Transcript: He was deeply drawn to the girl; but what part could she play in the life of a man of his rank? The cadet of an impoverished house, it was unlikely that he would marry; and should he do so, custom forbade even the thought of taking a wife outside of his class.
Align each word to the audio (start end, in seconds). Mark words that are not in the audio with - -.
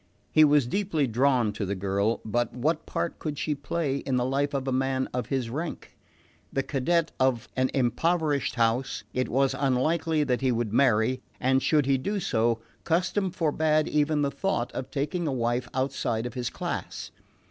He 0.31 0.43
was 0.43 0.65
deeply 0.65 1.05
drawn 1.05 1.53
to 1.53 1.63
the 1.63 1.75
girl; 1.75 2.21
but 2.25 2.53
what 2.55 2.87
part 2.87 3.19
could 3.19 3.37
she 3.37 3.53
play 3.53 3.97
in 3.97 4.15
the 4.15 4.25
life 4.25 4.55
of 4.55 4.67
a 4.67 4.71
man 4.71 5.07
of 5.13 5.27
his 5.27 5.47
rank? 5.51 5.95
The 6.51 6.63
cadet 6.63 7.11
of 7.19 7.47
an 7.55 7.69
impoverished 7.75 8.55
house, 8.55 9.03
it 9.13 9.29
was 9.29 9.53
unlikely 9.53 10.23
that 10.23 10.41
he 10.41 10.51
would 10.51 10.73
marry; 10.73 11.21
and 11.39 11.61
should 11.61 11.85
he 11.85 11.99
do 11.99 12.19
so, 12.19 12.61
custom 12.83 13.29
forbade 13.29 13.87
even 13.87 14.23
the 14.23 14.31
thought 14.31 14.71
of 14.71 14.89
taking 14.89 15.27
a 15.27 15.31
wife 15.31 15.69
outside 15.71 16.25
of 16.25 16.33
his 16.33 16.49
class. 16.49 17.11